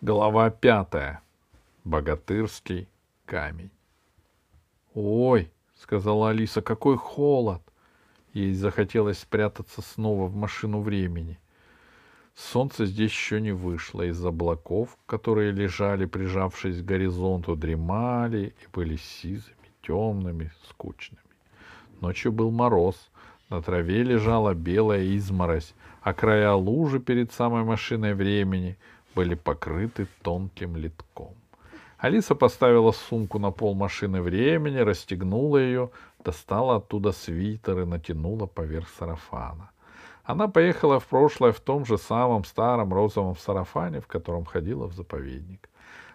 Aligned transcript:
Глава 0.00 0.48
пятая. 0.50 1.22
Богатырский 1.82 2.86
камень. 3.26 3.72
«Ой!»— 4.94 5.50
сказала 5.74 6.30
Алиса,— 6.30 6.60
«какой 6.62 6.96
холод!» 6.96 7.60
Ей 8.32 8.54
захотелось 8.54 9.18
спрятаться 9.18 9.82
снова 9.82 10.28
в 10.28 10.36
машину 10.36 10.82
времени. 10.82 11.40
Солнце 12.36 12.86
здесь 12.86 13.10
еще 13.10 13.40
не 13.40 13.50
вышло. 13.50 14.02
Из 14.02 14.24
облаков, 14.24 14.96
которые 15.06 15.50
лежали, 15.50 16.04
прижавшись 16.04 16.80
к 16.80 16.84
горизонту, 16.84 17.56
дремали 17.56 18.54
и 18.62 18.66
были 18.72 18.94
сизыми, 18.94 19.72
темными, 19.82 20.52
скучными. 20.68 21.24
Ночью 22.00 22.30
был 22.30 22.52
мороз, 22.52 23.10
на 23.50 23.60
траве 23.62 24.04
лежала 24.04 24.54
белая 24.54 25.04
изморозь, 25.16 25.74
а 26.02 26.14
края 26.14 26.52
лужи 26.52 27.00
перед 27.00 27.32
самой 27.32 27.64
машиной 27.64 28.14
времени 28.14 28.78
были 29.14 29.34
покрыты 29.34 30.06
тонким 30.22 30.76
литком. 30.76 31.34
Алиса 31.98 32.36
поставила 32.36 32.92
сумку 32.92 33.38
на 33.38 33.50
пол 33.50 33.74
машины 33.74 34.22
времени, 34.22 34.78
расстегнула 34.78 35.58
ее, 35.58 35.90
достала 36.24 36.76
оттуда 36.76 37.12
свитер 37.12 37.80
и 37.80 37.84
натянула 37.84 38.46
поверх 38.46 38.88
сарафана. 38.88 39.70
Она 40.22 40.46
поехала 40.46 41.00
в 41.00 41.06
прошлое 41.06 41.52
в 41.52 41.60
том 41.60 41.84
же 41.86 41.98
самом 41.98 42.44
старом 42.44 42.92
розовом 42.92 43.36
сарафане, 43.36 44.00
в 44.00 44.06
котором 44.06 44.44
ходила 44.44 44.86
в 44.86 44.92
заповедник. 44.92 45.68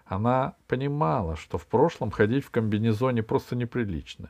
Она 0.05 0.53
понимала, 0.67 1.35
что 1.35 1.57
в 1.57 1.65
прошлом 1.65 2.11
ходить 2.11 2.45
в 2.45 2.51
комбинезоне 2.51 3.23
просто 3.23 3.55
неприлично. 3.55 4.29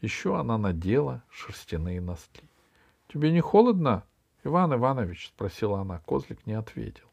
Еще 0.00 0.38
она 0.38 0.56
надела 0.56 1.22
шерстяные 1.30 2.00
носки.— 2.00 2.44
Тебе 3.12 3.32
не 3.32 3.40
холодно, 3.40 4.04
Иван 4.44 4.74
Иванович?— 4.74 5.28
спросила 5.34 5.80
она. 5.80 6.00
Козлик 6.06 6.46
не 6.46 6.54
ответил. 6.54 7.06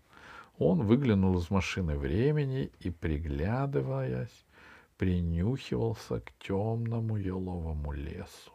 Он 0.57 0.83
выглянул 0.83 1.37
из 1.37 1.49
машины 1.49 1.97
времени 1.97 2.71
и, 2.79 2.89
приглядываясь, 2.89 4.45
принюхивался 4.97 6.19
к 6.19 6.31
темному 6.39 7.17
еловому 7.17 7.91
лесу, 7.91 8.52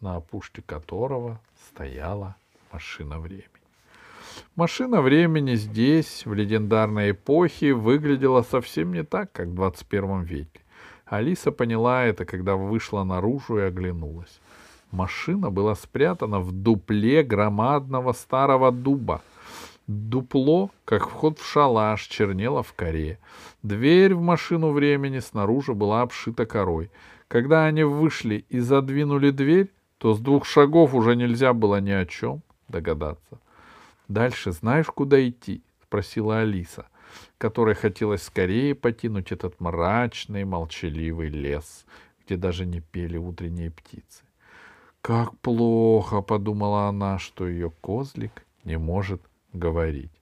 на 0.00 0.16
опушке 0.16 0.62
которого 0.62 1.40
стояла 1.68 2.36
машина 2.72 3.18
времени. 3.18 3.48
Машина 4.54 5.00
времени 5.00 5.56
здесь, 5.56 6.24
в 6.24 6.34
легендарной 6.34 7.10
эпохе, 7.10 7.72
выглядела 7.72 8.42
совсем 8.42 8.92
не 8.92 9.02
так, 9.02 9.32
как 9.32 9.48
в 9.48 9.54
21 9.54 10.22
веке. 10.22 10.60
Алиса 11.04 11.50
поняла 11.50 12.04
это, 12.04 12.24
когда 12.24 12.54
вышла 12.54 13.02
наружу 13.02 13.58
и 13.58 13.62
оглянулась. 13.62 14.40
Машина 14.92 15.50
была 15.50 15.74
спрятана 15.74 16.38
в 16.38 16.52
дупле 16.52 17.24
громадного 17.24 18.12
старого 18.12 18.70
дуба— 18.70 19.22
Дупло, 19.90 20.70
как 20.84 21.08
вход 21.08 21.40
в 21.40 21.44
шалаш, 21.44 22.02
чернело 22.02 22.62
в 22.62 22.74
коре. 22.74 23.18
Дверь 23.64 24.14
в 24.14 24.20
машину 24.20 24.70
времени 24.70 25.18
снаружи 25.18 25.74
была 25.74 26.02
обшита 26.02 26.46
корой. 26.46 26.92
Когда 27.26 27.64
они 27.64 27.82
вышли 27.82 28.44
и 28.50 28.60
задвинули 28.60 29.30
дверь, 29.32 29.72
то 29.98 30.14
с 30.14 30.20
двух 30.20 30.46
шагов 30.46 30.94
уже 30.94 31.16
нельзя 31.16 31.52
было 31.54 31.80
ни 31.80 31.90
о 31.90 32.06
чем 32.06 32.42
догадаться. 32.68 33.40
«Дальше 34.06 34.52
знаешь, 34.52 34.86
куда 34.86 35.28
идти?»— 35.28 35.60
спросила 35.82 36.38
Алиса, 36.38 36.86
которой 37.36 37.74
хотелось 37.74 38.22
скорее 38.22 38.76
покинуть 38.76 39.32
этот 39.32 39.58
мрачный, 39.58 40.44
молчаливый 40.44 41.30
лес, 41.30 41.84
где 42.24 42.36
даже 42.36 42.64
не 42.64 42.80
пели 42.80 43.16
утренние 43.16 43.72
птицы. 43.72 44.22
«Как 45.02 45.36
плохо!»— 45.38 46.20
подумала 46.22 46.86
она, 46.86 47.18
что 47.18 47.48
ее 47.48 47.72
козлик 47.80 48.46
не 48.62 48.78
может 48.78 49.20
говорить. 49.52 50.12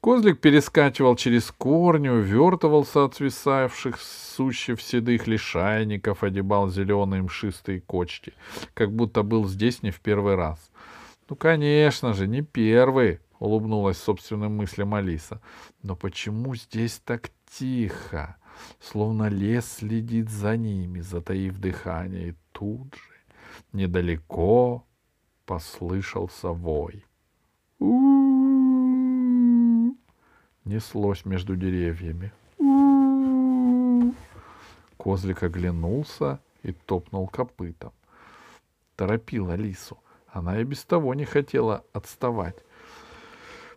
Козлик 0.00 0.40
перескакивал 0.40 1.14
через 1.14 1.50
корни, 1.50 2.08
увертывался 2.08 3.04
от 3.04 3.16
свисавших 3.16 4.00
сущев 4.00 4.80
седых 4.80 5.26
лишайников, 5.26 6.22
одевал 6.22 6.70
зеленые 6.70 7.22
мшистые 7.22 7.82
кочки, 7.82 8.32
как 8.72 8.92
будто 8.92 9.22
был 9.22 9.46
здесь 9.46 9.82
не 9.82 9.90
в 9.90 10.00
первый 10.00 10.36
раз. 10.36 10.70
Ну, 11.28 11.36
конечно 11.36 12.14
же, 12.14 12.26
не 12.26 12.40
первый,— 12.40 13.20
улыбнулась 13.38 13.98
собственным 13.98 14.56
мыслям 14.56 14.94
Алиса. 14.94 15.42
Но 15.82 15.96
почему 15.96 16.54
здесь 16.54 16.98
так 17.04 17.30
тихо? 17.58 18.36
Словно 18.80 19.28
лес 19.28 19.70
следит 19.70 20.30
за 20.30 20.56
ними, 20.56 21.00
затаив 21.00 21.58
дыхание, 21.58 22.30
и 22.30 22.34
тут 22.52 22.94
же, 22.94 23.34
недалеко, 23.72 24.86
послышался 25.44 26.48
вой. 26.48 27.04
Неслось 30.64 31.24
между 31.24 31.56
деревьями. 31.56 32.32
Козлик 34.96 35.42
оглянулся 35.42 36.38
и 36.62 36.72
топнул 36.72 37.26
копытом. 37.26 37.92
Торопил 38.96 39.50
Алису. 39.50 39.98
Она 40.28 40.60
и 40.60 40.64
без 40.64 40.84
того 40.84 41.14
не 41.14 41.24
хотела 41.24 41.84
отставать. 41.92 42.56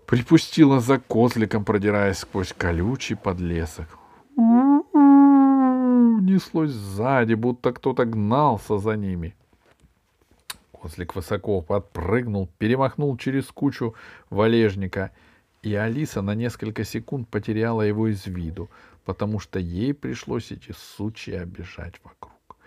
Припустила 0.05 0.79
за 0.79 0.99
козликом, 0.99 1.63
продираясь 1.65 2.17
сквозь 2.19 2.53
колючий 2.53 3.15
подлесок. 3.15 3.87
Неслось 6.21 6.71
сзади, 6.71 7.35
будто 7.35 7.71
кто-то 7.71 8.05
гнался 8.05 8.77
за 8.77 8.97
ними. 8.97 9.35
Козлик 10.71 11.15
высоко 11.15 11.61
подпрыгнул, 11.61 12.49
перемахнул 12.57 13.15
через 13.17 13.45
кучу 13.45 13.95
валежника, 14.29 15.11
и 15.63 15.73
Алиса 15.75 16.21
на 16.21 16.35
несколько 16.35 16.83
секунд 16.83 17.29
потеряла 17.29 17.81
его 17.81 18.09
из 18.09 18.25
виду, 18.27 18.69
потому 19.05 19.39
что 19.39 19.59
ей 19.59 19.93
пришлось 19.93 20.51
эти 20.51 20.73
сучья 20.73 21.41
обижать 21.41 21.95
вокруг. 22.03 22.57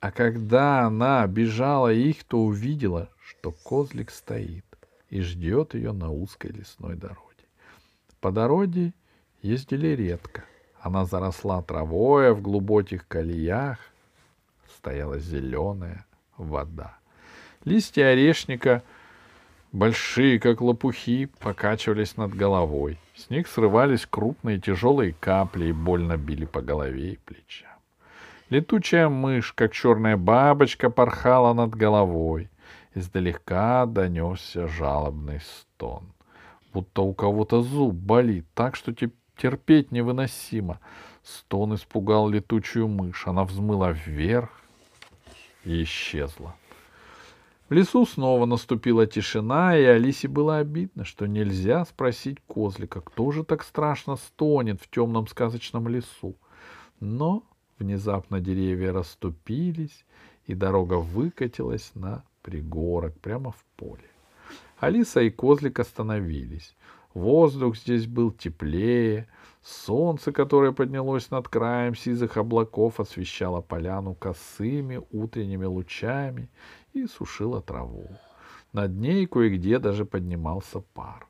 А 0.00 0.10
когда 0.10 0.82
она 0.82 1.22
обижала 1.22 1.92
их, 1.92 2.24
то 2.24 2.44
увидела, 2.44 3.08
что 3.24 3.52
козлик 3.52 4.10
стоит 4.10 4.66
и 5.08 5.20
ждет 5.20 5.74
ее 5.74 5.92
на 5.92 6.10
узкой 6.10 6.50
лесной 6.50 6.96
дороге. 6.96 7.20
По 8.20 8.32
дороге 8.32 8.92
ездили 9.40 9.88
редко. 9.88 10.44
Она 10.80 11.06
заросла 11.06 11.62
травой, 11.62 12.30
а 12.30 12.34
в 12.34 12.42
глубоких 12.42 13.06
колеях 13.06 13.78
стояла 14.76 15.18
зеленая 15.18 16.04
вода. 16.36 16.98
Листья 17.64 18.08
орешника, 18.08 18.82
большие, 19.74 20.38
как 20.38 20.60
лопухи, 20.60 21.26
покачивались 21.40 22.16
над 22.16 22.32
головой. 22.32 22.96
С 23.16 23.28
них 23.28 23.48
срывались 23.48 24.06
крупные 24.06 24.60
тяжелые 24.60 25.14
капли 25.18 25.66
и 25.66 25.72
больно 25.72 26.16
били 26.16 26.46
по 26.46 26.62
голове 26.62 27.14
и 27.14 27.16
плечам. 27.16 27.68
Летучая 28.50 29.08
мышь, 29.08 29.52
как 29.52 29.72
черная 29.72 30.16
бабочка, 30.16 30.90
порхала 30.90 31.52
над 31.54 31.74
головой. 31.74 32.48
Издалека 32.94 33.84
донесся 33.86 34.68
жалобный 34.68 35.40
стон. 35.40 36.04
Будто 36.72 37.02
у 37.02 37.12
кого-то 37.12 37.62
зуб 37.62 37.94
болит 37.94 38.46
так, 38.54 38.76
что 38.76 38.94
терпеть 39.36 39.90
невыносимо. 39.90 40.78
Стон 41.24 41.74
испугал 41.74 42.28
летучую 42.28 42.86
мышь. 42.86 43.26
Она 43.26 43.44
взмыла 43.44 43.90
вверх 43.90 44.50
и 45.64 45.82
исчезла. 45.82 46.54
В 47.68 47.72
лесу 47.72 48.04
снова 48.04 48.44
наступила 48.44 49.06
тишина, 49.06 49.74
и 49.74 49.84
Алисе 49.84 50.28
было 50.28 50.58
обидно, 50.58 51.04
что 51.06 51.26
нельзя 51.26 51.86
спросить 51.86 52.38
козлика, 52.46 53.00
кто 53.00 53.30
же 53.32 53.42
так 53.42 53.62
страшно 53.62 54.16
стонет 54.16 54.82
в 54.82 54.90
темном 54.90 55.26
сказочном 55.26 55.88
лесу. 55.88 56.36
Но 57.00 57.42
внезапно 57.78 58.40
деревья 58.40 58.92
расступились, 58.92 60.04
и 60.46 60.54
дорога 60.54 60.94
выкатилась 60.94 61.92
на 61.94 62.22
пригорок 62.42 63.18
прямо 63.20 63.52
в 63.52 63.64
поле. 63.76 64.10
Алиса 64.78 65.22
и 65.22 65.30
козлик 65.30 65.80
остановились. 65.80 66.76
Воздух 67.14 67.78
здесь 67.78 68.06
был 68.06 68.30
теплее, 68.30 69.26
солнце, 69.62 70.32
которое 70.32 70.72
поднялось 70.72 71.30
над 71.30 71.48
краем 71.48 71.94
сизых 71.94 72.36
облаков, 72.36 73.00
освещало 73.00 73.62
поляну 73.62 74.14
косыми 74.14 75.00
утренними 75.12 75.64
лучами 75.64 76.50
и 76.94 77.06
сушило 77.06 77.60
траву. 77.60 78.08
Над 78.72 78.92
ней 78.92 79.26
кое-где 79.26 79.78
даже 79.78 80.04
поднимался 80.04 80.80
пар. 80.80 81.26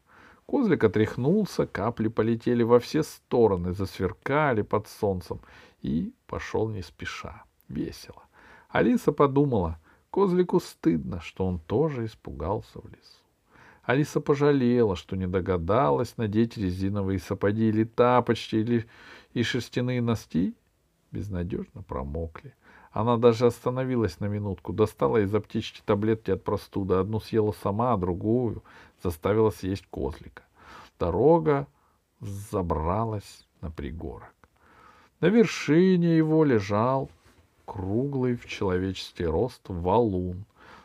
Козлик 0.46 0.84
отряхнулся, 0.84 1.66
капли 1.66 2.08
полетели 2.08 2.62
во 2.62 2.78
все 2.78 3.02
стороны, 3.02 3.72
засверкали 3.72 4.62
под 4.62 4.88
солнцем 4.88 5.40
и 5.80 6.12
пошел 6.26 6.68
не 6.68 6.82
спеша, 6.82 7.44
весело. 7.68 8.22
Алиса 8.68 9.12
подумала, 9.12 9.78
козлику 10.10 10.60
стыдно, 10.60 11.20
что 11.20 11.46
он 11.46 11.58
тоже 11.58 12.04
испугался 12.04 12.80
в 12.80 12.86
лесу. 12.86 13.22
Алиса 13.82 14.20
пожалела, 14.20 14.96
что 14.96 15.16
не 15.16 15.26
догадалась 15.26 16.16
надеть 16.16 16.56
резиновые 16.56 17.18
сапоги 17.18 17.68
или 17.68 17.84
тапочки, 17.84 18.56
или 18.56 18.86
и 19.32 19.42
шерстяные 19.42 20.00
носки 20.00 20.54
безнадежно 21.10 21.82
промокли. 21.82 22.54
Она 22.94 23.16
даже 23.16 23.46
остановилась 23.46 24.20
на 24.20 24.26
минутку, 24.26 24.72
достала 24.72 25.16
из 25.16 25.34
аптечки 25.34 25.82
таблетки 25.84 26.30
от 26.30 26.44
простуды. 26.44 26.94
Одну 26.94 27.18
съела 27.18 27.50
сама, 27.50 27.92
а 27.92 27.96
другую 27.96 28.62
заставила 29.02 29.50
съесть 29.50 29.84
козлика. 29.90 30.44
Дорога 31.00 31.66
забралась 32.20 33.48
на 33.60 33.72
пригорок. 33.72 34.32
На 35.18 35.26
вершине 35.26 36.16
его 36.16 36.44
лежал 36.44 37.10
круглый 37.64 38.36
в 38.36 38.46
человеческий 38.46 39.26
рост 39.26 39.62
валун. 39.66 40.44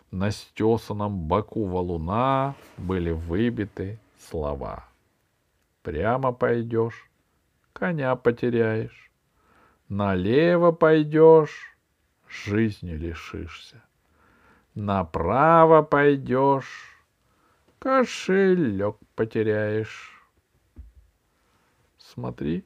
На 0.10 0.32
стесанном 0.32 1.16
боку 1.16 1.66
валуна 1.66 2.56
были 2.78 3.12
выбиты 3.12 4.00
слова. 4.18 4.84
Прямо 5.84 6.32
пойдешь, 6.32 7.08
коня 7.72 8.16
потеряешь. 8.16 9.12
Налево 9.90 10.72
пойдешь, 10.72 11.69
жизни 12.30 12.92
лишишься. 12.92 13.84
Направо 14.76 15.82
пойдешь, 15.82 16.96
кошелек 17.80 18.98
потеряешь. 19.16 20.16
Смотри 21.98 22.66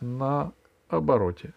на 0.00 0.52
обороте. 0.88 1.52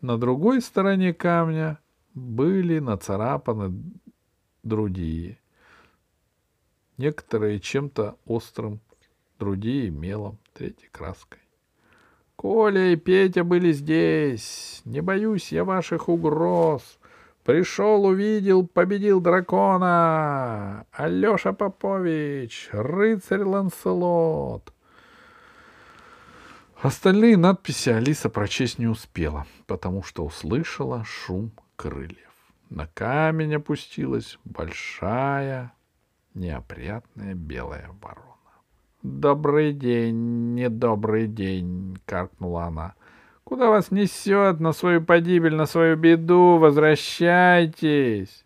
На 0.00 0.16
другой 0.16 0.62
стороне 0.62 1.12
камня 1.12 1.78
были 2.14 2.78
нацарапаны 2.78 3.72
другие. 4.62 5.38
Некоторые 6.96 7.60
чем-то 7.60 8.18
острым, 8.26 8.80
другие 9.38 9.90
мелом, 9.90 10.38
третьи 10.54 10.88
краской. 10.88 11.40
Коля 12.40 12.92
и 12.92 12.96
Петя 12.96 13.44
были 13.44 13.70
здесь. 13.70 14.80
Не 14.86 15.02
боюсь 15.02 15.52
я 15.52 15.62
ваших 15.62 16.08
угроз. 16.08 16.98
Пришел, 17.44 18.06
увидел, 18.06 18.66
победил 18.66 19.20
дракона. 19.20 20.86
Алеша 20.90 21.52
Попович, 21.52 22.70
рыцарь 22.72 23.42
Ланселот. 23.42 24.72
Остальные 26.80 27.36
надписи 27.36 27.90
Алиса 27.90 28.30
прочесть 28.30 28.78
не 28.78 28.86
успела, 28.86 29.46
потому 29.66 30.02
что 30.02 30.24
услышала 30.24 31.04
шум 31.04 31.52
крыльев. 31.76 32.32
На 32.70 32.86
камень 32.86 33.56
опустилась 33.56 34.38
большая, 34.46 35.74
неопрятная 36.32 37.34
белая 37.34 37.90
ворона. 38.00 38.39
«Добрый 39.02 39.72
день, 39.72 40.54
недобрый 40.54 41.26
день!»— 41.26 41.98
каркнула 42.04 42.64
она. 42.64 42.94
«Куда 43.44 43.68
вас 43.70 43.90
несет? 43.90 44.60
На 44.60 44.72
свою 44.72 45.02
погибель, 45.02 45.54
на 45.54 45.66
свою 45.66 45.96
беду! 45.96 46.58
Возвращайтесь!» 46.58 48.44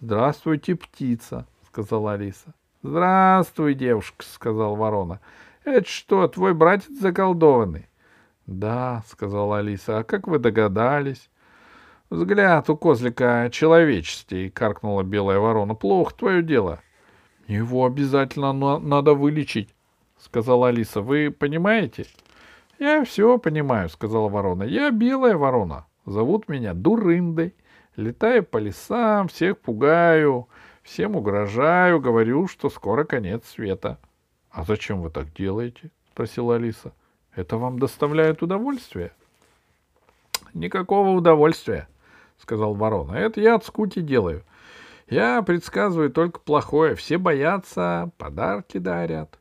«Здравствуйте, 0.00 0.76
птица!»— 0.76 1.46
сказала 1.66 2.12
Алиса. 2.12 2.54
«Здравствуй, 2.82 3.74
девушка!»— 3.74 4.24
сказал 4.28 4.76
ворона. 4.76 5.20
Это 5.64 5.86
что, 5.86 6.26
твой 6.26 6.54
братец 6.54 6.88
заколдованный? 6.88 7.86
Да, 8.46 9.02
сказала 9.06 9.58
Алиса. 9.58 9.98
А 9.98 10.04
как 10.04 10.26
вы 10.26 10.38
догадались? 10.38 11.30
Взгляд 12.08 12.70
у 12.70 12.76
козлика 12.76 13.48
человечестей, 13.52 14.50
каркнула 14.50 15.02
белая 15.02 15.38
ворона. 15.38 15.74
Плохо 15.74 16.14
твое 16.14 16.42
дело. 16.42 16.80
Его 17.50 17.84
обязательно 17.84 18.52
надо 18.52 19.14
вылечить, 19.14 19.74
сказала 20.18 20.68
Алиса. 20.68 21.02
Вы 21.02 21.30
понимаете? 21.30 22.06
Я 22.78 23.04
все 23.04 23.38
понимаю, 23.38 23.88
сказала 23.88 24.28
ворона. 24.28 24.62
Я 24.62 24.90
белая 24.90 25.36
ворона. 25.36 25.86
Зовут 26.06 26.48
меня 26.48 26.74
Дурындой. 26.74 27.54
Летаю 27.96 28.44
по 28.44 28.58
лесам, 28.58 29.28
всех 29.28 29.58
пугаю, 29.58 30.48
всем 30.82 31.16
угрожаю, 31.16 32.00
говорю, 32.00 32.46
что 32.46 32.70
скоро 32.70 33.04
конец 33.04 33.46
света.— 33.46 33.98
а 34.50 34.64
зачем 34.64 35.00
вы 35.00 35.10
так 35.10 35.32
делаете? 35.32 35.90
спросила 36.12 36.56
Алиса. 36.56 36.92
Это 37.34 37.56
вам 37.56 37.78
доставляет 37.78 38.42
удовольствие? 38.42 39.12
Никакого 40.54 41.10
удовольствия, 41.10 41.88
сказал 42.38 42.74
ворона. 42.74 43.12
Это 43.12 43.40
я 43.40 43.54
от 43.54 43.64
скути 43.64 44.00
делаю. 44.00 44.42
Я 45.10 45.42
предсказываю 45.42 46.08
только 46.12 46.38
плохое. 46.38 46.94
Все 46.94 47.18
боятся, 47.18 48.12
подарки 48.16 48.78
дарят. 48.78 49.40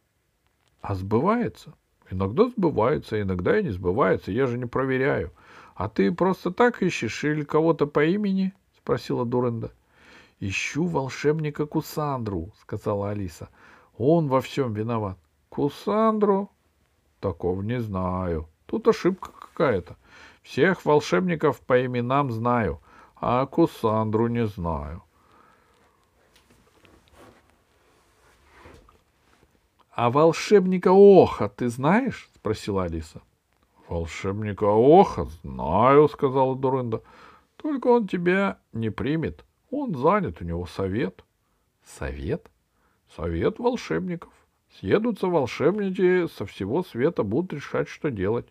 А 0.82 0.96
сбывается? 0.96 1.76
Иногда 2.10 2.48
сбывается, 2.48 3.22
иногда 3.22 3.60
и 3.60 3.64
не 3.64 3.70
сбывается. 3.70 4.32
Я 4.32 4.48
же 4.48 4.58
не 4.58 4.66
проверяю. 4.66 5.32
А 5.76 5.88
ты 5.88 6.12
просто 6.12 6.50
так 6.50 6.82
ищешь 6.82 7.24
или 7.24 7.44
кого-то 7.44 7.86
по 7.86 8.04
имени? 8.04 8.52
спросила 8.78 9.26
Дуренда. 9.26 9.72
Ищу 10.40 10.86
волшебника 10.86 11.68
Кусандру, 11.68 12.52
сказала 12.62 13.12
Алиса. 13.12 13.50
Он 13.96 14.28
во 14.28 14.42
всем 14.42 14.74
виноват. 14.74 15.20
Кусандру? 15.50 16.50
Такого 17.20 17.62
не 17.62 17.80
знаю. 17.80 18.50
Тут 18.66 18.88
ошибка 18.88 19.30
какая-то. 19.32 19.98
Всех 20.42 20.84
волшебников 20.84 21.62
по 21.62 21.86
именам 21.86 22.32
знаю, 22.32 22.82
а 23.16 23.46
Кусандру 23.46 24.28
не 24.30 24.48
знаю.— 24.48 25.04
А 30.02 30.10
волшебника 30.12 30.92
Оха 30.94 31.50
ты 31.50 31.68
знаешь?— 31.68 32.30
спросила 32.36 32.86
Алиса.— 32.86 33.22
Волшебника 33.90 34.64
Оха 34.64 35.26
знаю,— 35.44 36.08
сказала 36.14 36.56
Дурында.— 36.56 37.02
Только 37.58 37.88
он 37.88 38.08
тебя 38.08 38.60
не 38.72 38.92
примет. 38.92 39.44
Он 39.72 39.94
занят, 39.94 40.40
у 40.40 40.46
него 40.46 40.66
совет.— 40.68 41.26
Совет? 41.84 42.50
Совет 43.14 43.60
волшебников. 43.60 44.32
Съедутся 44.80 45.28
волшебники 45.28 46.28
со 46.28 46.46
всего 46.46 46.82
света, 46.82 47.24
будут 47.24 47.52
решать, 47.52 47.90
что 47.90 48.10
делать. 48.10 48.48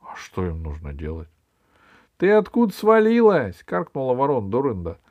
А 0.00 0.14
что 0.14 0.46
им 0.46 0.62
нужно 0.62 0.92
делать?— 0.92 1.28
Ты 2.18 2.30
откуда 2.30 2.72
свалилась?— 2.72 3.60
каркнула 3.64 4.14
ворон 4.14 4.48
Дурында.— 4.48 5.00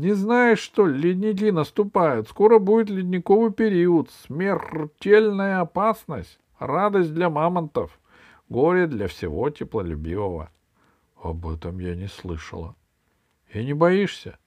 Не 0.00 0.14
знаешь, 0.14 0.60
что 0.60 0.86
ли, 0.86 0.98
ледники 0.98 1.50
наступают? 1.50 2.26
Скоро 2.26 2.58
будет 2.58 2.88
ледниковый 2.88 3.52
период. 3.52 4.08
Смертельная 4.26 5.60
опасность. 5.60 6.38
Радость 6.58 7.12
для 7.12 7.28
мамонтов. 7.28 8.00
Горе 8.48 8.86
для 8.86 9.08
всего 9.08 9.50
теплолюбивого.— 9.50 10.50
Об 11.22 11.46
этом 11.46 11.80
я 11.80 11.94
не 11.94 12.06
слышала.— 12.06 12.74
И 13.52 13.62
не 13.62 13.74
боишься? 13.74 14.38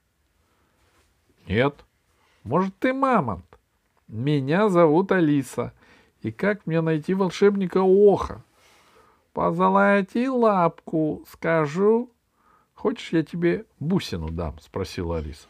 —Нет.— 1.47 1.85
Может, 2.43 2.75
ты 2.79 2.91
мамонт? 2.91 3.45
Меня 4.07 4.69
зовут 4.69 5.11
Алиса. 5.11 5.71
И 6.23 6.31
как 6.31 6.65
мне 6.65 6.81
найти 6.81 7.13
волшебника 7.13 7.83
Оха? 7.83 8.43
Позолоти 9.33 10.27
лапку, 10.27 11.23
скажу. 11.29 12.09
Хочешь, 12.83 13.13
я 13.13 13.23
тебе 13.23 13.65
бусину 13.79 14.27
дам? 14.27 14.59
Спросила 14.59 15.19
Алиса. 15.19 15.47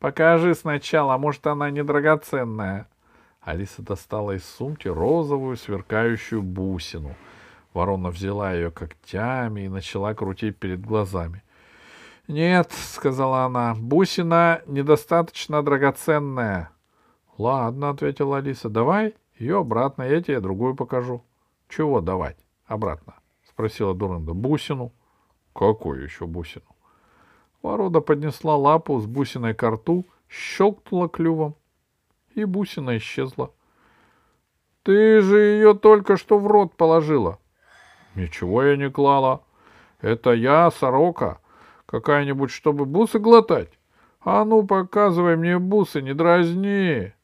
Покажи 0.00 0.54
сначала, 0.54 1.16
может, 1.16 1.46
она 1.46 1.70
не 1.70 1.82
драгоценная. 1.82 2.90
Алиса 3.40 3.80
достала 3.80 4.32
из 4.32 4.44
сумки 4.44 4.86
розовую 4.86 5.56
сверкающую 5.56 6.42
бусину. 6.42 7.14
Ворона 7.72 8.10
взяла 8.10 8.52
ее 8.52 8.70
когтями 8.70 9.62
и 9.62 9.68
начала 9.68 10.12
крутить 10.12 10.58
перед 10.58 10.84
глазами.— 10.84 11.42
Нет,— 12.28 12.70
сказала 12.72 13.44
она,— 13.44 13.74
бусина 13.78 14.60
недостаточно 14.66 15.62
драгоценная.— 15.62 16.70
Ладно,— 17.38 17.88
ответила 17.90 18.36
Алиса,— 18.36 18.68
давай 18.70 19.14
ее 19.38 19.60
обратно, 19.60 20.02
я 20.02 20.20
тебе 20.20 20.38
другую 20.38 20.76
покажу.— 20.76 21.24
Чего 21.70 22.02
давать 22.02 22.36
обратно?— 22.66 23.14
спросила 23.48 23.94
Дуранда.— 23.94 24.32
Бусину.— 24.34 24.92
Какую 25.54 26.02
еще 26.02 26.26
бусину? 26.26 26.73
Ворода 27.64 28.02
поднесла 28.02 28.56
лапу 28.56 29.00
с 29.00 29.06
бусиной 29.06 29.54
к 29.54 29.62
рту, 29.66 30.04
щелкнула 30.28 31.08
клювом, 31.08 31.56
и 32.34 32.44
бусина 32.44 32.98
исчезла.— 32.98 33.52
Ты 34.82 35.22
же 35.22 35.38
ее 35.40 35.72
только 35.72 36.18
что 36.18 36.38
в 36.38 36.46
рот 36.46 36.76
положила.— 36.76 37.38
Ничего 38.14 38.62
я 38.64 38.76
не 38.76 38.90
клала. 38.90 39.40
Это 40.02 40.32
я, 40.32 40.70
сорока, 40.70 41.40
какая-нибудь, 41.86 42.50
чтобы 42.50 42.84
бусы 42.84 43.18
глотать. 43.18 43.70
А 44.20 44.44
ну, 44.44 44.66
показывай 44.66 45.36
мне 45.36 45.58
бусы, 45.58 46.02
не 46.02 46.12
дразни. 46.12 47.14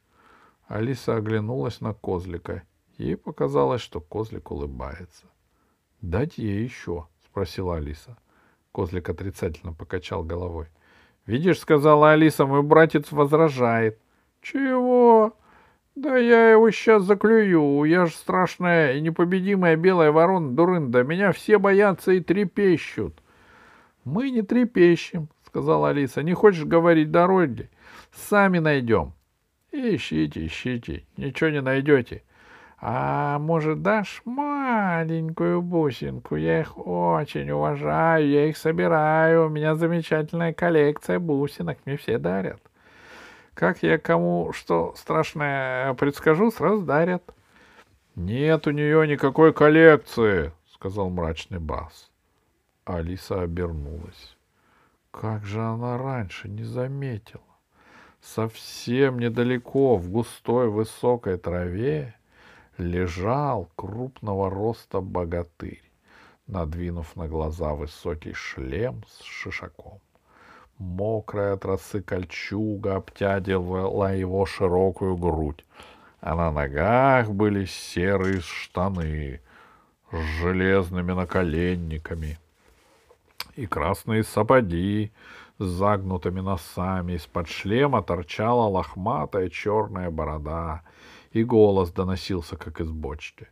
Алиса 0.69 1.17
оглянулась 1.17 1.83
на 1.83 1.93
козлика. 1.93 2.63
Ей 2.97 3.19
показалось, 3.19 3.83
что 3.83 4.01
козлик 4.01 4.51
улыбается.— 4.51 5.27
Дать 6.01 6.39
ей 6.39 6.65
еще?— 6.65 7.09
спросила 7.27 7.77
Алиса. 7.77 8.17
Козлик 8.73 9.09
отрицательно 9.09 9.73
покачал 9.73 10.23
головой.— 10.23 10.67
Видишь,— 11.27 11.59
сказала 11.61 12.13
Алиса,— 12.13 12.47
мой 12.47 12.63
братец 12.63 13.11
возражает.— 13.13 13.99
Чего? 14.43 15.37
Да 15.97 16.17
я 16.17 16.53
его 16.53 16.71
сейчас 16.71 17.03
заклюю. 17.03 17.85
Я 17.85 18.07
же 18.07 18.13
страшная 18.13 18.95
и 18.95 19.01
непобедимая 19.01 19.77
белая 19.77 20.13
ворона 20.13 20.53
дурында. 20.53 21.03
Меня 21.03 21.33
все 21.33 21.59
боятся 21.59 22.13
и 22.13 22.21
трепещут.— 22.21 23.21
Мы 24.05 24.31
не 24.31 24.43
трепещем,— 24.43 25.29
сказала 25.47 25.91
Алиса.— 25.91 26.23
Не 26.25 26.33
хочешь 26.33 26.65
говорить 26.65 27.11
дороги? 27.11 27.69
Сами 28.13 28.61
найдем.— 28.61 29.13
Ищите, 29.73 30.47
ищите, 30.47 31.05
ничего 31.17 31.51
не 31.51 31.61
найдете. 31.61 32.23
А 32.83 33.39
может, 33.39 33.83
дашь 33.83 34.23
маленькую 34.25 35.61
бусинку? 35.61 36.37
Я 36.37 36.61
их 36.61 36.79
очень 36.79 37.51
уважаю, 37.51 38.27
я 38.27 38.49
их 38.49 38.57
собираю. 38.57 39.47
У 39.47 39.49
меня 39.51 39.75
замечательная 39.75 40.55
коллекция 40.55 41.19
бусинок, 41.19 41.79
мне 41.85 41.99
все 41.99 42.17
дарят. 42.17 42.61
Как 43.53 43.83
я 43.83 43.99
кому 43.99 44.53
что 44.55 44.95
страшное 44.97 45.93
предскажу, 45.95 46.51
сразу 46.51 46.81
дарят. 46.81 47.23
Нет 48.17 48.67
у 48.67 48.71
нее 48.71 49.07
никакой 49.07 49.53
коллекции, 49.53 50.53
сказал 50.73 51.11
мрачный 51.11 51.59
бас. 51.59 52.11
Алиса 52.87 53.43
обернулась. 53.43 54.39
Как 55.11 55.45
же 55.45 55.61
она 55.61 55.99
раньше 55.99 56.49
не 56.49 56.65
заметила? 56.65 57.43
Совсем 58.23 59.19
недалеко, 59.19 59.97
в 59.97 60.09
густой 60.09 60.71
высокой 60.71 61.37
траве, 61.37 62.15
лежал 62.81 63.69
крупного 63.77 64.51
роста 64.51 65.01
богатырь, 65.01 65.83
надвинув 66.47 67.15
на 67.17 67.29
глаза 67.29 67.75
высокий 67.75 68.33
шлем 68.33 69.05
с 69.09 69.23
шишаком. 69.23 70.01
Мокрая 70.79 71.55
от 71.55 71.65
росы 71.65 72.01
кольчуга 72.01 72.97
обтягивала 72.97 74.17
его 74.17 74.47
широкую 74.47 75.17
грудь, 75.17 75.65
а 76.21 76.35
на 76.35 76.51
ногах 76.51 77.31
были 77.31 77.67
серые 77.67 78.41
штаны 78.41 79.41
с 80.11 80.17
железными 80.41 81.13
наколенниками 81.13 82.39
и 83.57 83.67
красные 83.67 84.25
сапоги 84.25 85.13
с 85.61 85.65
загнутыми 85.65 86.41
носами. 86.41 87.13
Из-под 87.13 87.49
шлема 87.49 88.03
торчала 88.03 88.67
лохматая 88.69 89.49
черная 89.51 90.11
борода, 90.11 90.83
и 91.33 91.45
голос 91.45 91.93
доносился, 91.93 92.57
как 92.57 92.81
из 92.81 92.91
бочки. 92.91 93.47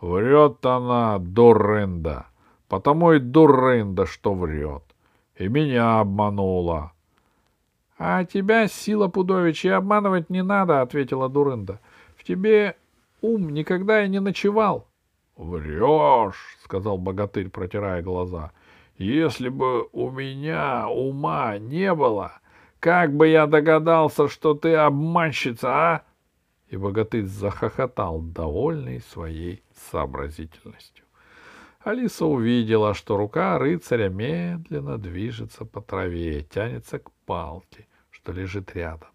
Врет 0.00 0.66
она, 0.66 1.18
дурында, 1.18 2.26
потому 2.68 3.12
и 3.12 3.20
дурында, 3.20 4.04
что 4.04 4.34
врет. 4.34 4.82
И 5.38 5.48
меня 5.48 6.00
обманула.— 6.00 6.92
А 7.98 8.24
тебя, 8.24 8.66
сила 8.66 9.06
пудовичья, 9.06 9.76
обманывать 9.76 10.28
не 10.28 10.42
надо,— 10.42 10.80
ответила 10.82 11.28
дурында.— 11.28 11.78
В 12.16 12.24
тебе 12.24 12.76
ум 13.22 13.50
никогда 13.50 14.04
и 14.04 14.08
не 14.08 14.20
ночевал.— 14.20 14.88
Врешь,— 15.36 16.58
сказал 16.64 16.98
богатырь, 16.98 17.48
протирая 17.48 18.02
глаза.— 18.02 18.50
если 18.96 19.48
бы 19.48 19.88
у 19.92 20.10
меня 20.10 20.88
ума 20.88 21.58
не 21.58 21.94
было, 21.94 22.40
как 22.80 23.14
бы 23.14 23.28
я 23.28 23.46
догадался, 23.46 24.28
что 24.28 24.54
ты 24.54 24.74
обманщица, 24.74 25.68
а? 25.68 26.02
И 26.68 26.76
богатырь 26.76 27.24
захохотал, 27.24 28.20
довольный 28.20 29.00
своей 29.00 29.62
сообразительностью. 29.90 31.04
Алиса 31.80 32.24
увидела, 32.24 32.94
что 32.94 33.16
рука 33.16 33.58
рыцаря 33.58 34.08
медленно 34.08 34.96
движется 34.96 35.64
по 35.64 35.82
траве, 35.82 36.42
тянется 36.42 36.98
к 36.98 37.10
палке, 37.26 37.86
что 38.10 38.32
лежит 38.32 38.74
рядом. 38.74 39.08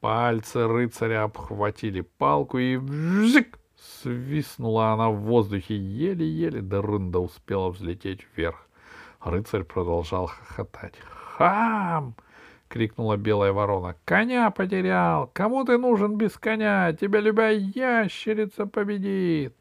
Пальцы 0.00 0.66
рыцаря 0.66 1.22
обхватили 1.22 2.02
палку 2.02 2.58
и 2.58 2.76
вжик! 2.76 3.58
Свистнула 4.02 4.92
она 4.92 5.10
в 5.10 5.20
воздухе 5.20 5.76
еле-еле, 5.76 6.60
да 6.60 6.82
рында 6.82 7.18
успела 7.18 7.70
взлететь 7.70 8.26
вверх. 8.36 8.68
Рыцарь 9.24 9.62
продолжал 9.62 10.26
хохотать. 10.26 10.94
«Хам!»— 11.36 12.14
крикнула 12.68 13.16
белая 13.16 13.52
ворона. 13.52 13.96
«Коня 14.04 14.50
потерял! 14.50 15.30
Кому 15.32 15.64
ты 15.64 15.78
нужен 15.78 16.16
без 16.16 16.32
коня? 16.32 16.92
Тебя 16.92 17.20
любая 17.20 17.54
ящерица 17.54 18.66
победит!» 18.66 19.54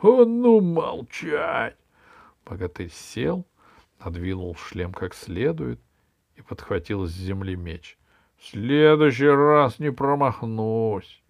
«А 0.00 0.24
ну 0.24 0.60
молчать!» 0.60 1.76
Богатырь 2.44 2.90
сел, 2.90 3.46
надвинул 4.04 4.56
шлем 4.56 4.92
как 4.92 5.14
следует 5.14 5.80
и 6.36 6.42
подхватил 6.42 7.06
с 7.06 7.12
земли 7.12 7.56
меч. 7.56 7.98
«В 8.36 8.46
следующий 8.46 9.28
раз 9.28 9.78
не 9.78 9.92
промахнусь!» 9.92 11.21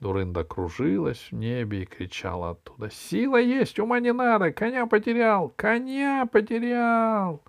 Дурында 0.00 0.44
кружилась 0.44 1.28
в 1.30 1.34
небе 1.34 1.82
и 1.82 1.86
кричала 1.86 2.50
оттуда. 2.50 2.90
«Сила 2.90 3.36
есть, 3.36 3.78
ума 3.78 4.00
не 4.00 4.12
надо! 4.14 4.50
Коня 4.50 4.86
потерял! 4.86 5.50
Коня 5.56 6.26
потерял!» 6.26 7.42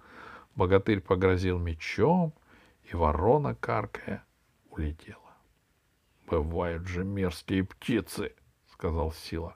Богатырь 0.55 0.99
погрозил 0.99 1.57
мечом, 1.57 2.33
и 2.83 2.95
ворона, 2.95 3.55
каркая, 3.55 4.25
улетела. 4.69 5.17
«Бывают 6.27 6.87
же 6.87 7.05
мерзкие 7.05 7.63
птицы!»— 7.63 8.33
сказал 8.73 9.13
Сила. 9.13 9.55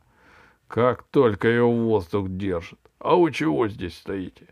«Как 0.68 1.04
только 1.04 1.50
ее 1.50 1.66
воздух 1.66 2.30
держит! 2.30 2.80
А 3.00 3.16
вы 3.16 3.34
чего 3.34 3.68
здесь 3.68 3.98
стоите?» 3.98 4.48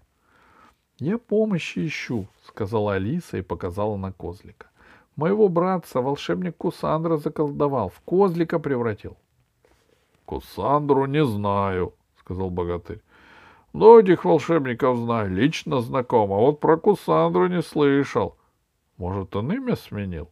«Я 0.98 1.18
помощи 1.18 1.88
ищу»,— 1.88 2.28
сказала 2.44 2.96
Алиса 2.96 3.38
и 3.38 3.42
показала 3.42 3.96
на 3.96 4.12
козлика. 4.12 4.68
Моего 5.16 5.48
братца 5.48 6.02
волшебник 6.02 6.58
Кусандра 6.58 7.18
заколдовал, 7.18 7.90
в 7.90 8.02
козлика 8.02 8.58
превратил.— 8.58 9.16
Кусандру 10.26 11.06
не 11.06 11.24
знаю,— 11.24 11.94
сказал 12.20 12.50
богатырь.— 12.50 13.02
Многих 13.74 14.26
волшебников 14.26 14.98
знаю, 14.98 15.30
лично 15.30 15.82
знаком, 15.82 16.34
а 16.34 16.38
вот 16.38 16.60
про 16.60 16.78
Кусандру 16.78 17.48
не 17.48 17.62
слышал. 17.62 18.38
Может, 18.98 19.36
он 19.36 19.52
имя 19.52 19.76
сменил? 19.76 20.30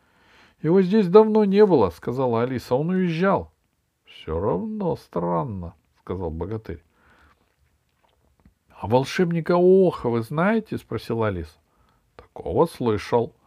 —Его 0.62 0.80
здесь 0.80 1.08
давно 1.08 1.44
не 1.44 1.66
было,— 1.66 1.90
сказала 1.94 2.44
Алиса,— 2.44 2.74
он 2.76 2.90
уезжал.— 2.90 3.52
Все 4.06 4.38
равно 4.38 4.96
странно,— 4.96 5.74
сказал 6.00 6.30
богатырь.— 6.30 6.82
А 8.80 8.86
волшебника 8.86 9.56
Оха 9.58 10.08
вы 10.08 10.22
знаете?— 10.22 10.78
спросила 10.78 11.26
Алиса.— 11.26 11.58
Такого 12.16 12.64
слышал.— 12.64 13.34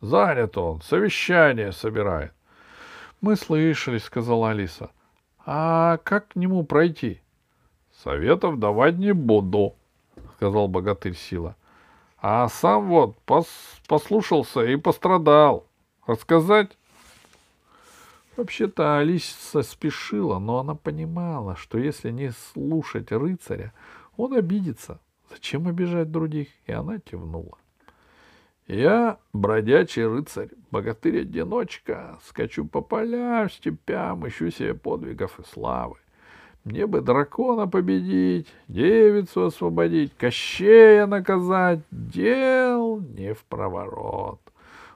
Занят 0.00 0.56
он, 0.56 0.80
совещание 0.80 1.72
собирает.— 1.72 2.32
Мы 3.20 3.36
слышали,— 3.36 3.98
сказала 3.98 4.50
Алиса.— 4.50 4.90
А 5.46 5.98
как 5.98 6.28
к 6.28 6.36
нему 6.36 6.64
пройти?— 6.64 7.20
Советов 8.02 8.58
давать 8.58 8.96
не 8.96 9.12
буду,— 9.12 9.74
сказал 10.36 10.68
богатырь 10.68 11.14
Сила.— 11.14 11.54
А 12.22 12.48
сам 12.48 12.88
вот 12.88 13.18
пос 13.26 13.46
послушался 13.86 14.64
и 14.64 14.76
пострадал. 14.76 15.66
Рассказать? 16.06 16.76
Вообще-то 18.36 18.98
Алиса 18.98 19.62
спешила, 19.62 20.38
но 20.38 20.60
она 20.60 20.74
понимала, 20.74 21.56
что 21.56 21.78
если 21.78 22.10
не 22.10 22.32
слушать 22.32 23.12
рыцаря, 23.12 23.72
он 24.16 24.34
обидится. 24.34 24.98
Зачем 25.30 25.68
обижать 25.68 26.10
других? 26.10 26.48
И 26.66 26.72
она 26.72 26.98
кивнула. 26.98 27.58
Я 28.72 29.18
бродячий 29.32 30.06
рыцарь, 30.06 30.50
богатырь-одиночка, 30.70 32.20
скачу 32.28 32.64
по 32.64 32.80
полям, 32.80 33.50
степям, 33.50 34.28
ищу 34.28 34.48
себе 34.52 34.74
подвигов 34.74 35.40
и 35.40 35.42
славы. 35.42 35.96
Мне 36.62 36.86
бы 36.86 37.00
дракона 37.00 37.66
победить, 37.66 38.46
девицу 38.68 39.46
освободить, 39.46 40.16
Кощея 40.16 41.06
наказать, 41.06 41.80
дел 41.90 43.00
не 43.00 43.34
в 43.34 43.42
проворот. 43.46 44.38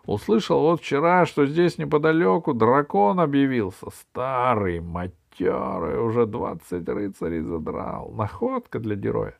Услышал 0.06 0.60
вот 0.60 0.80
вчера, 0.80 1.26
что 1.26 1.44
здесь 1.44 1.76
неподалеку 1.76 2.54
дракон 2.54 3.18
объявился, 3.18 3.86
старый, 3.90 4.78
матерый, 4.78 5.98
уже 6.00 6.26
двадцать 6.26 6.88
рыцарей 6.88 7.40
задрал. 7.40 8.12
Находка 8.12 8.78
для 8.78 8.94
героя 8.94 9.36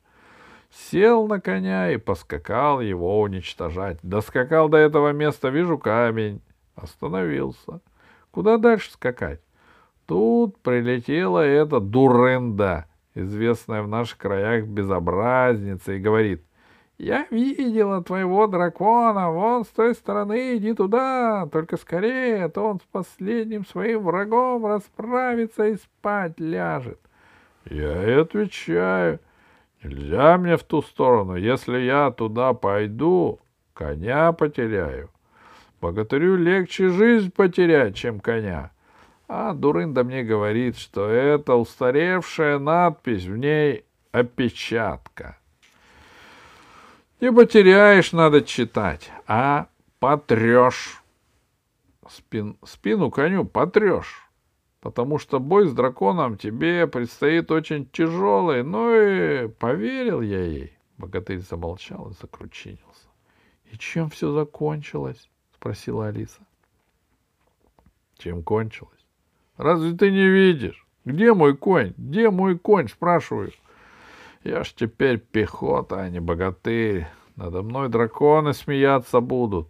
сел 0.75 1.26
на 1.26 1.40
коня 1.40 1.93
и 1.93 1.97
поскакал 1.97 2.81
его 2.81 3.21
уничтожать. 3.21 3.99
Доскакал 4.02 4.69
до 4.69 4.78
этого 4.78 5.12
места, 5.12 5.49
вижу 5.49 5.78
камень. 5.78 6.40
Остановился. 6.75 7.81
Куда 8.31 8.59
дальше 8.59 8.90
скакать? 8.90 9.40
Тут 10.07 10.59
прилетела 10.59 11.38
эта 11.40 11.81
дурында, 11.81 12.87
известная 13.14 13.83
в 13.83 13.88
наших 13.88 14.19
краях 14.19 14.66
безобразница, 14.66 15.93
и 15.93 16.00
говорит, 16.00 16.45
«Я 16.99 17.26
видела 17.31 18.02
твоего 18.02 18.47
дракона, 18.47 19.31
вон 19.31 19.64
с 19.64 19.69
той 19.69 19.95
стороны, 19.95 20.57
иди 20.57 20.75
туда, 20.75 21.49
только 21.50 21.76
скорее, 21.76 22.45
а 22.45 22.49
то 22.49 22.69
он 22.69 22.81
с 22.81 22.85
последним 22.90 23.64
своим 23.64 24.02
врагом 24.02 24.66
расправится 24.66 25.69
и 25.69 25.76
спать 25.76 26.38
ляжет». 26.38 27.00
Я 27.64 28.02
и 28.07 28.12
отвечаю— 28.21 29.21
Нельзя 29.85 30.38
мне 30.38 30.57
в 30.57 30.64
ту 30.64 30.81
сторону. 30.81 31.37
Если 31.37 31.79
я 31.79 32.11
туда 32.11 32.55
пойду, 32.55 33.41
коня 33.75 34.33
потеряю. 34.33 35.11
Богатырю 35.81 36.37
легче 36.37 36.88
жизнь 36.88 37.31
потерять, 37.31 37.95
чем 37.95 38.19
коня. 38.19 38.71
А 39.29 39.53
Дурында 39.53 40.03
мне 40.03 40.23
говорит, 40.23 40.79
что 40.79 41.09
это 41.09 41.55
устаревшая 41.55 42.59
надпись, 42.59 43.25
в 43.25 43.37
ней 43.37 43.85
опечатка. 44.11 45.38
Не 47.21 47.31
потеряешь, 47.31 48.12
надо 48.12 48.41
читать, 48.41 49.11
а 49.26 49.67
потрешь. 49.99 51.03
Спин, 52.09 52.57
спину 52.64 53.11
коню 53.11 53.45
потрешь. 53.45 54.24
Потому 54.85 55.19
что 55.19 55.41
бой 55.41 55.67
с 55.67 55.73
драконом 55.73 56.37
тебе 56.37 56.87
предстоит 56.87 57.50
очень 57.50 57.87
тяжелый. 57.87 58.62
Ну 58.62 58.95
и 58.95 59.49
поверил 59.49 60.21
я 60.21 60.45
ей. 60.45 60.76
Богатырь 60.99 61.38
замолчал 61.38 62.11
и 62.11 62.14
закручинился.— 62.21 63.09
И 63.73 63.79
чем 63.79 64.11
все 64.11 64.31
закончилось?— 64.31 65.31
спросила 65.55 66.09
Алиса.— 66.09 66.43
Чем 68.19 68.43
кончилось? 68.43 69.07
Разве 69.57 69.95
ты 69.95 70.11
не 70.11 70.29
видишь? 70.29 70.87
Где 71.07 71.33
мой 71.33 71.57
конь? 71.57 71.95
Где 71.97 72.29
мой 72.29 72.59
конь? 72.59 72.88
Спрашиваю. 72.88 73.53
Я 74.43 74.64
ж 74.64 74.75
теперь 74.75 75.19
пехота, 75.19 76.03
а 76.03 76.11
не 76.11 76.21
богатырь. 76.21 77.07
Надо 77.37 77.62
мной 77.62 77.88
драконы 77.88 78.53
смеяться 78.53 79.21
будут. 79.21 79.67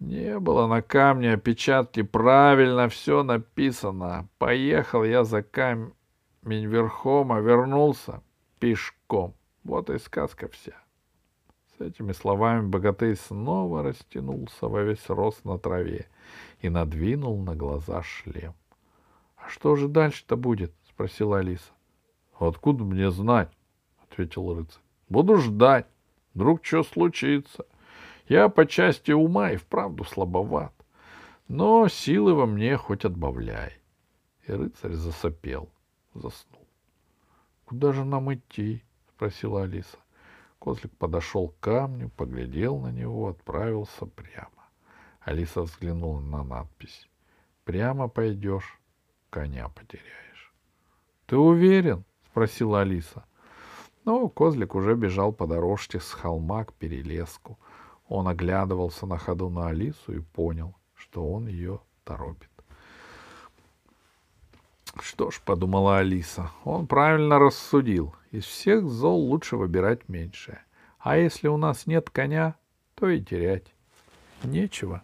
Не 0.00 0.38
было 0.38 0.66
на 0.66 0.82
камне 0.82 1.32
опечатки, 1.32 2.02
правильно 2.02 2.88
все 2.88 3.22
написано. 3.22 4.28
Поехал 4.38 5.04
я 5.04 5.24
за 5.24 5.42
камень 5.42 5.92
верхом, 6.42 7.32
а 7.32 7.40
вернулся 7.40 8.22
пешком. 8.58 9.34
Вот 9.64 9.88
и 9.88 9.98
сказка 9.98 10.48
вся. 10.48 10.74
С 11.76 11.80
этими 11.80 12.12
словами 12.12 12.66
богатырь 12.66 13.16
снова 13.16 13.82
растянулся 13.82 14.68
во 14.68 14.82
весь 14.82 15.08
рост 15.08 15.44
на 15.44 15.58
траве 15.58 16.06
и 16.60 16.68
надвинул 16.68 17.38
на 17.42 17.54
глаза 17.54 18.02
шлем.— 18.02 18.54
А 19.36 19.48
что 19.48 19.76
же 19.76 19.88
дальше-то 19.88 20.36
будет?— 20.36 20.72
спросила 20.88 21.38
Алиса.— 21.38 21.72
Откуда 22.38 22.84
мне 22.84 23.10
знать?— 23.10 23.50
ответил 24.02 24.54
рыцарь.— 24.54 24.82
Буду 25.08 25.36
ждать. 25.36 25.86
Вдруг 26.34 26.64
что 26.64 26.82
случится. 26.82 27.66
Я 28.28 28.48
по 28.48 28.66
части 28.66 29.12
ума 29.12 29.52
и 29.52 29.56
вправду 29.56 30.04
слабоват. 30.04 30.72
Но 31.48 31.88
силы 31.88 32.34
во 32.34 32.46
мне 32.46 32.76
хоть 32.76 33.04
отбавляй. 33.04 33.72
И 34.46 34.52
рыцарь 34.52 34.92
засопел, 34.92 35.70
заснул.— 36.14 36.66
Куда 37.64 37.92
же 37.92 38.04
нам 38.04 38.32
идти?— 38.32 38.82
спросила 39.16 39.62
Алиса. 39.62 39.98
Козлик 40.58 40.96
подошел 40.96 41.48
к 41.48 41.60
камню, 41.60 42.10
поглядел 42.10 42.78
на 42.78 42.90
него, 42.90 43.28
отправился 43.28 44.06
прямо. 44.06 44.50
Алиса 45.20 45.62
взглянула 45.62 46.20
на 46.20 46.44
надпись. 46.44 47.08
«Прямо 47.64 48.08
пойдешь, 48.08 48.80
коня 49.28 49.68
потеряешь». 49.68 50.54
«Ты 51.26 51.36
уверен?»— 51.36 52.04
спросила 52.30 52.82
Алиса. 52.82 53.24
Но 54.04 54.28
козлик 54.28 54.76
уже 54.76 54.94
бежал 54.94 55.32
по 55.32 55.48
дорожке 55.48 55.98
с 55.98 56.12
холма 56.12 56.64
к 56.64 56.72
перелеску. 56.74 57.58
Он 58.08 58.28
оглядывался 58.28 59.06
на 59.06 59.18
ходу 59.18 59.48
на 59.48 59.68
Алису 59.68 60.12
и 60.12 60.20
понял, 60.20 60.74
что 60.94 61.26
он 61.26 61.48
ее 61.48 61.80
торопит. 62.04 62.50
Что 65.00 65.30
ж, 65.30 65.40
подумала 65.44 65.98
Алиса, 65.98 66.50
он 66.64 66.86
правильно 66.86 67.38
рассудил. 67.38 68.14
Из 68.30 68.44
всех 68.44 68.88
зол 68.88 69.20
лучше 69.20 69.56
выбирать 69.56 70.08
меньшее. 70.08 70.60
А 70.98 71.16
если 71.16 71.48
у 71.48 71.56
нас 71.56 71.86
нет 71.86 72.10
коня, 72.10 72.56
то 72.94 73.08
и 73.08 73.20
терять 73.20 73.74
нечего. 74.42 75.02